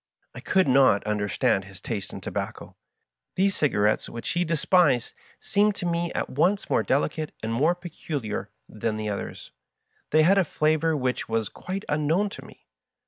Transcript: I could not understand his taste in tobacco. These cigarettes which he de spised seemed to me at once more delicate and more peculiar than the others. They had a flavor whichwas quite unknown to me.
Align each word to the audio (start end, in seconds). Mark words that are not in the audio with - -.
I 0.33 0.39
could 0.39 0.67
not 0.67 1.03
understand 1.05 1.65
his 1.65 1.79
taste 1.79 2.11
in 2.11 2.21
tobacco. 2.21 2.75
These 3.35 3.55
cigarettes 3.55 4.09
which 4.09 4.29
he 4.29 4.43
de 4.43 4.55
spised 4.57 5.13
seemed 5.39 5.75
to 5.75 5.85
me 5.85 6.11
at 6.13 6.27
once 6.27 6.71
more 6.71 6.81
delicate 6.81 7.33
and 7.43 7.53
more 7.53 7.75
peculiar 7.75 8.49
than 8.67 8.97
the 8.97 9.09
others. 9.09 9.51
They 10.09 10.23
had 10.23 10.39
a 10.39 10.43
flavor 10.43 10.95
whichwas 10.97 11.49
quite 11.53 11.85
unknown 11.87 12.31
to 12.31 12.43
me. 12.43 12.65